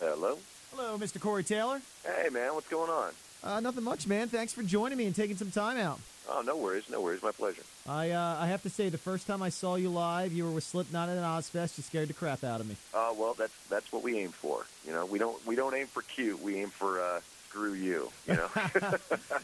[0.00, 0.38] Hello.
[0.70, 1.20] Hello, Mr.
[1.20, 1.80] Corey Taylor.
[2.04, 3.10] Hey, man, what's going on?
[3.42, 4.28] Uh, nothing much, man.
[4.28, 5.98] Thanks for joining me and taking some time out.
[6.30, 7.22] Oh, no worries, no worries.
[7.22, 7.62] My pleasure.
[7.88, 10.52] I uh, I have to say, the first time I saw you live, you were
[10.52, 11.78] with Slipknot at an Ozzfest.
[11.78, 12.76] You scared the crap out of me.
[12.94, 14.66] Uh, well, that's that's what we aim for.
[14.86, 16.40] You know, we don't we don't aim for cute.
[16.42, 18.10] We aim for uh, screw you.
[18.26, 18.48] You know.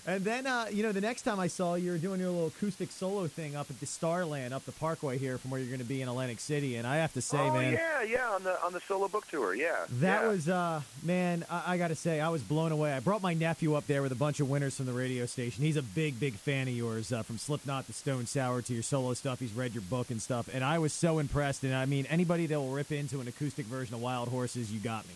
[0.07, 2.29] And then, uh, you know, the next time I saw you, you were doing your
[2.29, 5.71] little acoustic solo thing up at the Starland, up the Parkway here, from where you're
[5.71, 6.77] going to be in Atlantic City.
[6.77, 9.27] And I have to say, oh man, yeah, yeah, on the on the solo book
[9.29, 9.55] tour.
[9.55, 9.87] Yeah.
[10.01, 10.29] That yeah.
[10.29, 12.93] was, uh, man, I, I got to say, I was blown away.
[12.93, 15.65] I brought my nephew up there with a bunch of winners from the radio station.
[15.65, 18.83] He's a big, big fan of yours, uh, from Slipknot to Stone Sour to your
[18.83, 19.41] solo stuff.
[19.41, 20.51] He's read your book and stuff.
[20.53, 21.65] And I was so impressed.
[21.65, 24.81] And I mean, anybody that will rip into an acoustic version of Wild Horses, you
[24.81, 25.15] got me.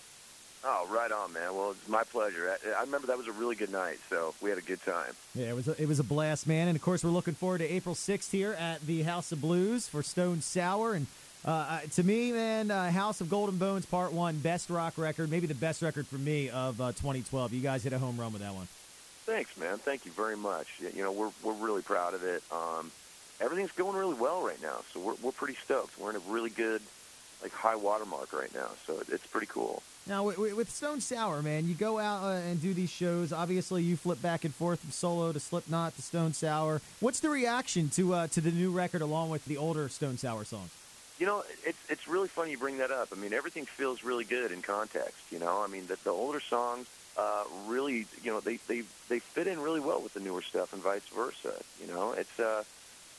[0.65, 1.55] Oh, right on, man.
[1.55, 2.51] Well, it's my pleasure.
[2.51, 5.15] I, I remember that was a really good night, so we had a good time.
[5.35, 6.69] Yeah, it was a, it was a blast, man.
[6.69, 9.89] And of course, we're looking forward to April 6th here at the House of Blues
[9.89, 10.95] for Stone Sour.
[10.95, 11.07] And
[11.45, 14.95] uh, uh, to me, man, uh, House of Gold & Bones Part One, best rock
[14.97, 17.53] record, maybe the best record for me of uh, 2012.
[17.53, 18.67] You guys hit a home run with that one.
[19.27, 19.79] Thanks, man.
[19.79, 20.67] Thank you very much.
[20.81, 22.43] You know, we're we're really proud of it.
[22.51, 22.91] Um,
[23.41, 25.99] everything's going really well right now, so we're we're pretty stoked.
[25.99, 26.81] We're in a really good,
[27.43, 29.83] like high watermark right now, so it, it's pretty cool.
[30.09, 33.31] Now, with, Stone Sour, man, you go out uh, and do these shows.
[33.31, 36.81] Obviously, you flip back and forth from solo to Slipknot to Stone Sour.
[37.01, 40.45] What's the reaction to uh, to the new record along with the older Stone Sour
[40.45, 40.71] songs?
[41.19, 43.09] You know, it's it's really funny you bring that up.
[43.13, 45.21] I mean, everything feels really good in context.
[45.31, 46.87] You know, I mean, the, the older songs
[47.19, 50.73] uh, really, you know, they they they fit in really well with the newer stuff,
[50.73, 51.53] and vice versa.
[51.83, 52.65] You know, it's uh,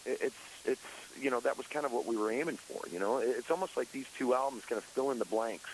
[0.08, 0.82] it's it's
[1.22, 2.82] you know that was kind of what we were aiming for.
[2.92, 5.70] You know, it's almost like these two albums kind of fill in the blanks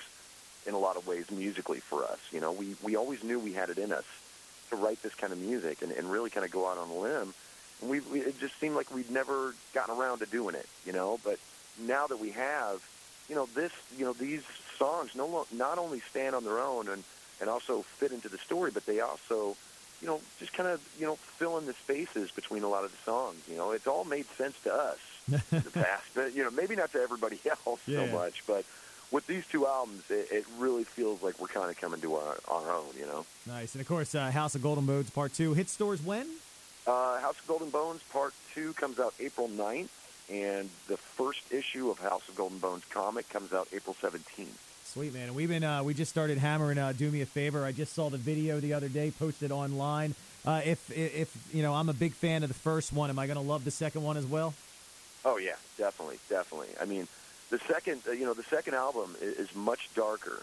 [0.66, 2.20] in a lot of ways musically for us.
[2.32, 4.06] You know, we we always knew we had it in us
[4.70, 7.00] to write this kind of music and, and really kind of go out on a
[7.00, 7.34] limb.
[7.82, 10.68] And we, we it just seemed like we'd never gotten around to doing it.
[10.86, 11.40] You know, but
[11.80, 12.82] now that we have,
[13.30, 14.42] you know, this, you know, these
[14.80, 17.04] songs no lo- not only stand on their own and
[17.42, 19.58] and also fit into the story, but they also,
[20.02, 22.92] you know, just kind of, you know, fill in the spaces between a lot of
[22.92, 23.36] the songs.
[23.50, 25.00] You know, it's all made sense to us
[25.52, 27.98] in the past, but you know, maybe not to everybody else Yeah.
[27.98, 28.66] so much, but
[29.12, 32.38] with these two albums, it, it really feels like we're kind of coming to our,
[32.48, 32.86] our own.
[32.98, 33.26] You know.
[33.48, 33.74] Nice.
[33.74, 36.28] And of course, uh, House of Gold & Bones Part 2 hit stores when?
[36.88, 39.90] Uh, House of Gold & Bones Part 2 comes out April 9th,
[40.30, 44.48] and the first issue of House of Gold & Bones comic comes out April 17th.
[44.86, 46.78] Sweet man, and we've been uh, we just started hammering.
[46.78, 47.66] Uh, Do me a favor.
[47.66, 50.16] I just saw the video the other day posted online.
[50.46, 53.10] Uh, if if you know, I'm a big fan of the first one.
[53.10, 54.54] Am I going to love the second one as well?
[55.26, 56.70] Oh yeah, definitely, definitely.
[56.80, 57.08] I mean,
[57.50, 60.41] the second, uh, you know, the second album is, much darker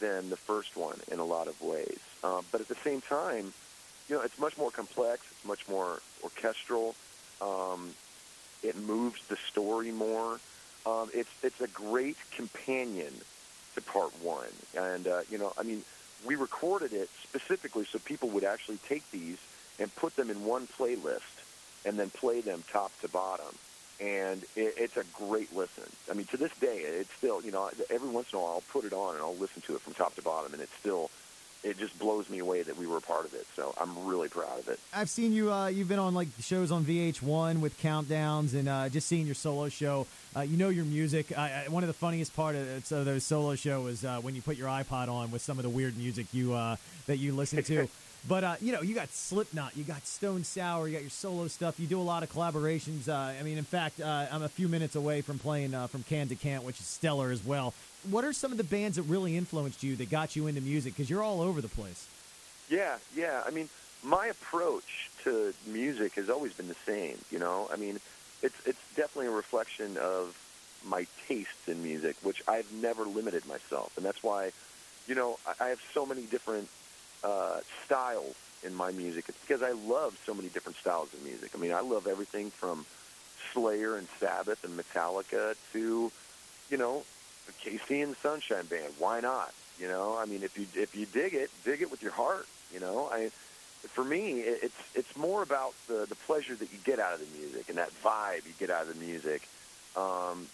[0.00, 3.52] than the first one in a lot of ways, um, but at the same time,
[4.08, 5.22] you know, it's much more complex.
[5.30, 6.94] It's much more orchestral.
[7.40, 7.90] Um,
[8.62, 10.38] it moves the story more.
[10.86, 13.12] Um, it's it's a great companion
[13.74, 14.46] to part one,
[14.76, 15.82] and uh, you know, I mean,
[16.24, 19.38] we recorded it specifically so people would actually take these
[19.78, 21.20] and put them in one playlist
[21.84, 23.54] and then play them top to bottom
[24.00, 25.84] and it, it's a great listen.
[26.10, 28.72] I mean, to this day, it's still, you know, every once in a while I'll
[28.72, 31.10] put it on and I'll listen to it from top to bottom, and it's still,
[31.64, 33.46] it just blows me away that we were a part of it.
[33.56, 34.78] So I'm really proud of it.
[34.94, 35.52] I've seen you.
[35.52, 39.34] Uh, you've been on like shows on VH1 with countdowns, and uh, just seeing your
[39.34, 40.06] solo show.
[40.36, 41.36] Uh, you know your music.
[41.36, 44.34] I, I, one of the funniest part of, of those solo show was uh, when
[44.34, 46.76] you put your iPod on with some of the weird music you uh,
[47.06, 47.88] that you listen to.
[48.28, 51.46] But uh, you know, you got Slipknot, you got Stone Sour, you got your solo
[51.48, 51.78] stuff.
[51.78, 53.08] You do a lot of collaborations.
[53.08, 56.02] Uh, I mean, in fact, uh, I'm a few minutes away from playing uh, from
[56.04, 57.72] Can to Can't, which is stellar as well.
[58.10, 60.94] What are some of the bands that really influenced you that got you into music?
[60.94, 62.08] Because you're all over the place.
[62.68, 63.42] Yeah, yeah.
[63.46, 63.68] I mean,
[64.02, 67.18] my approach to music has always been the same.
[67.30, 68.00] You know, I mean,
[68.42, 70.36] it's it's definitely a reflection of
[70.84, 74.52] my tastes in music, which I've never limited myself, and that's why,
[75.06, 76.68] you know, I, I have so many different
[77.26, 79.24] uh, styles in my music.
[79.28, 81.50] It's because I love so many different styles of music.
[81.54, 82.86] I mean, I love everything from
[83.52, 86.12] Slayer and Sabbath and Metallica to,
[86.70, 87.02] you know,
[87.64, 88.92] KC and Sunshine Band.
[88.98, 89.52] Why not?
[89.80, 92.46] You know, I mean, if you if you dig it, dig it with your heart.
[92.72, 93.30] You know, I
[93.88, 97.38] for me, it's it's more about the the pleasure that you get out of the
[97.38, 99.46] music and that vibe you get out of the music,
[99.96, 100.46] um,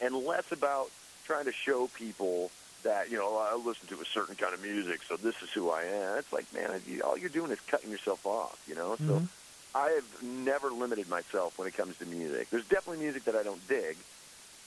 [0.00, 0.90] and less about
[1.24, 2.50] trying to show people
[2.82, 5.70] that you know I listen to a certain kind of music, so this is who
[5.70, 6.18] I am.
[6.18, 8.58] It's like, man, all you're doing is cutting yourself off.
[8.68, 9.02] You know, so.
[9.20, 9.28] Mhm.
[9.72, 12.50] I have never limited myself when it comes to music.
[12.50, 13.96] There's definitely music that I don't dig,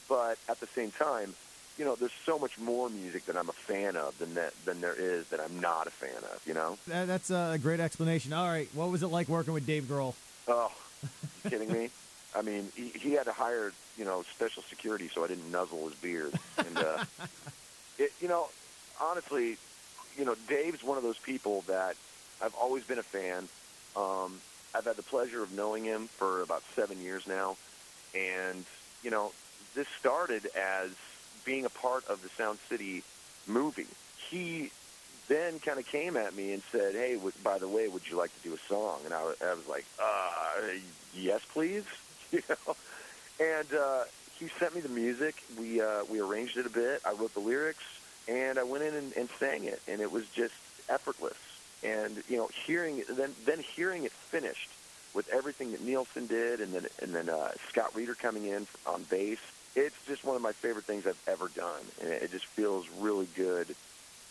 [0.08, 1.34] but at the same time,
[1.78, 4.80] you know, there's so much more music that I'm a fan of than that than
[4.80, 6.40] there is that I'm not a fan of.
[6.46, 6.78] You know?
[6.86, 8.32] That, that's a great explanation.
[8.32, 10.14] All right, what was it like working with Dave Grohl?
[10.48, 10.72] Oh,
[11.44, 11.90] you kidding me?
[12.34, 15.86] I mean, he, he had to hire you know special security so I didn't nuzzle
[15.88, 17.04] his beard, and uh,
[18.24, 18.48] you know,
[18.98, 19.58] honestly,
[20.16, 21.96] you know, Dave's one of those people that
[22.40, 23.50] I've always been a fan.
[23.94, 24.40] Um,
[24.74, 27.58] I've had the pleasure of knowing him for about seven years now,
[28.14, 28.64] and
[29.02, 29.34] you know,
[29.76, 30.92] this started as
[31.44, 33.04] being a part of the Sound City
[33.44, 33.94] movie.
[34.30, 34.72] He
[35.28, 38.16] then kind of came at me and said, "Hey, w- by the way, would you
[38.16, 39.22] like to do a song?" And I,
[39.54, 40.62] was like, "Uh,
[41.12, 41.84] yes, please."
[42.32, 42.74] You know,
[43.38, 44.04] and uh,
[44.38, 45.36] he sent me the music.
[45.54, 47.00] We uh, we arranged it a bit.
[47.04, 47.84] I wrote the lyrics,
[48.28, 50.54] and I went in and, and sang it, and it was just
[50.88, 51.36] effortless.
[51.82, 54.70] And you know, hearing it, then then hearing it finished
[55.14, 59.04] with everything that Nielsen did, and then and then uh, Scott Reeder coming in on
[59.04, 59.38] bass.
[59.76, 62.86] It's just one of my favorite things I've ever done, and it, it just feels
[63.00, 63.74] really good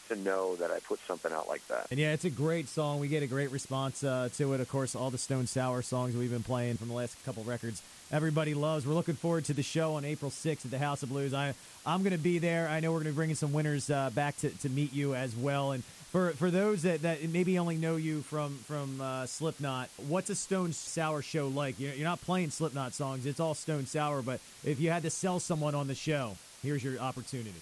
[0.10, 1.88] to know that I put something out like that.
[1.92, 3.00] And yeah, it's a great song.
[3.00, 4.60] We get a great response uh, to it.
[4.60, 7.82] Of course, all the Stone Sour songs we've been playing from the last couple records,
[8.12, 8.86] everybody loves.
[8.86, 11.34] We're looking forward to the show on April 6th at the House of Blues.
[11.34, 11.54] I
[11.86, 12.68] I'm going to be there.
[12.70, 15.16] I know we're going to be bringing some winners uh, back to, to meet you
[15.16, 15.72] as well.
[15.72, 15.84] And
[16.14, 20.36] for for those that, that maybe only know you from from uh, Slipknot, what's a
[20.36, 21.80] Stone Sour show like?
[21.80, 24.22] You're, you're not playing Slipknot songs; it's all Stone Sour.
[24.22, 27.62] But if you had to sell someone on the show, here's your opportunity.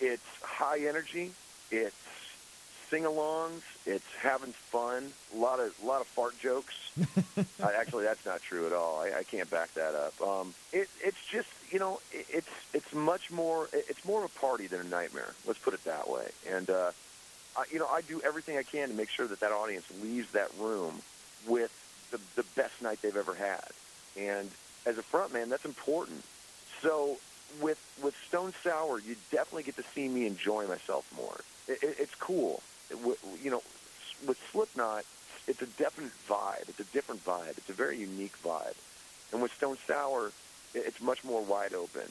[0.00, 1.32] It's high energy.
[1.72, 1.96] It's
[2.90, 3.62] sing-alongs.
[3.86, 5.10] It's having fun.
[5.34, 6.74] A lot of a lot of fart jokes.
[7.38, 9.00] uh, actually, that's not true at all.
[9.00, 10.20] I, I can't back that up.
[10.20, 13.68] Um, it, it's just you know, it, it's it's much more.
[13.72, 15.32] It's more of a party than a nightmare.
[15.46, 16.28] Let's put it that way.
[16.48, 16.90] And uh,
[17.56, 20.30] I, you know, I do everything I can to make sure that that audience leaves
[20.32, 21.00] that room
[21.46, 21.72] with
[22.10, 23.64] the the best night they've ever had.
[24.16, 24.50] And
[24.84, 26.22] as a frontman, that's important.
[26.82, 27.16] So
[27.60, 31.40] with with Stone Sour, you definitely get to see me enjoy myself more.
[31.68, 32.62] It, it, it's cool.
[32.90, 32.98] It,
[33.42, 33.62] you know,
[34.26, 35.04] with Slipknot,
[35.46, 36.68] it's a definite vibe.
[36.68, 37.58] It's a different vibe.
[37.58, 38.74] It's a very unique vibe.
[39.32, 40.30] And with Stone Sour,
[40.74, 42.10] it's much more wide open.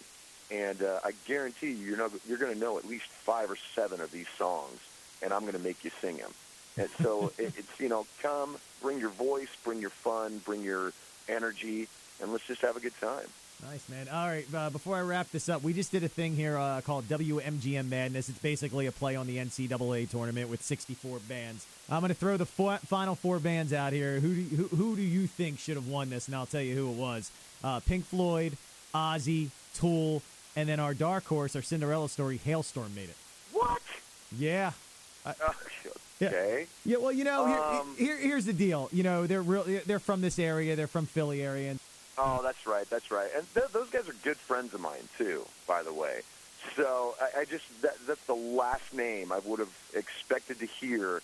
[0.49, 3.57] And uh, I guarantee you, you're not, you're going to know at least five or
[3.73, 4.79] seven of these songs,
[5.21, 6.31] and I'm going to make you sing them.
[6.77, 10.91] And so it, it's you know, come, bring your voice, bring your fun, bring your
[11.29, 11.87] energy,
[12.21, 13.27] and let's just have a good time.
[13.69, 14.07] Nice, man.
[14.11, 16.81] All right, uh, before I wrap this up, we just did a thing here uh,
[16.81, 18.27] called WMGM Madness.
[18.27, 21.65] It's basically a play on the NCAA tournament with 64 bands.
[21.89, 24.19] I'm going to throw the four, final four bands out here.
[24.19, 26.27] Who do, you, who, who do you think should have won this?
[26.27, 27.31] And I'll tell you who it was.
[27.63, 28.57] Uh, Pink Floyd,
[28.95, 30.23] Ozzy, Tool,
[30.55, 33.15] and then our dark horse, our Cinderella story, Halestorm made it.
[33.53, 33.81] What?
[34.37, 34.71] Yeah.
[36.21, 36.65] okay.
[36.83, 38.89] Yeah, well, you know, here, Um, here, here's the deal.
[38.91, 39.63] You know, they're real.
[39.85, 40.75] They're from this area.
[40.75, 41.79] They're from Philly area, and
[42.17, 42.89] Oh, that's right.
[42.89, 43.29] That's right.
[43.35, 46.21] And th- those guys are good friends of mine too, by the way.
[46.75, 51.21] So I, I just that, that's the last name I would have expected to hear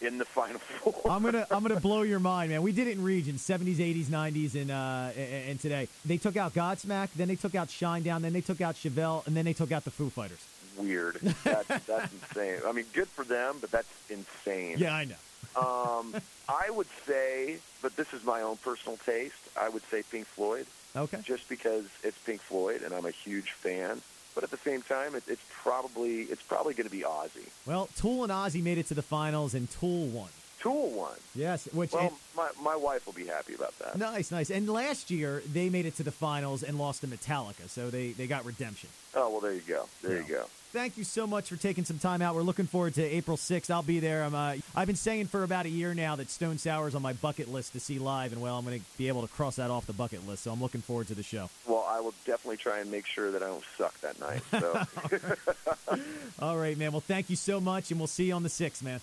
[0.00, 1.10] in the final four.
[1.10, 2.62] I'm gonna I'm gonna blow your mind, man.
[2.62, 6.36] We did it in regions, 70s, 80s, 90s, and uh, and and today they took
[6.36, 9.54] out Godsmack, then they took out Shinedown, then they took out Chevelle, and then they
[9.54, 10.44] took out the Foo Fighters.
[10.76, 11.20] Weird.
[11.44, 12.58] That's that's insane.
[12.66, 14.78] I mean, good for them, but that's insane.
[14.78, 15.14] Yeah, I know.
[15.56, 16.14] Um,
[16.48, 19.34] I would say, but this is my own personal taste.
[19.56, 20.66] I would say Pink Floyd,
[20.96, 21.18] Okay.
[21.24, 24.00] just because it's Pink Floyd and I'm a huge fan.
[24.34, 27.46] But at the same time, it, it's probably it's probably going to be Ozzy.
[27.66, 30.28] Well, Tool and Ozzy made it to the finals, and Tool won.
[30.60, 31.12] Tool won.
[31.36, 33.96] Yes, which Well, and- my my wife will be happy about that.
[33.96, 34.50] nice, nice.
[34.50, 38.08] And last year they made it to the finals and lost to Metallica, so they
[38.10, 38.88] they got redemption.
[39.14, 39.88] Oh well, there you go.
[40.02, 40.46] There you go.
[40.74, 42.34] Thank you so much for taking some time out.
[42.34, 43.70] We're looking forward to April 6th.
[43.70, 44.24] I'll be there.
[44.24, 47.02] I'm, uh, I've been saying for about a year now that Stone Sour is on
[47.02, 49.54] my bucket list to see live, and well, I'm going to be able to cross
[49.54, 50.42] that off the bucket list.
[50.42, 51.48] So I'm looking forward to the show.
[51.68, 54.42] Well, I will definitely try and make sure that I don't suck that night.
[54.50, 56.00] So
[56.44, 56.90] All right, man.
[56.90, 59.00] Well, thank you so much, and we'll see you on the 6th, man.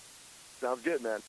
[0.60, 1.20] sounds good, man.